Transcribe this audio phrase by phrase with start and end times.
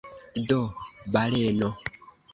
[0.47, 0.57] Do–
[1.13, 1.69] baleno!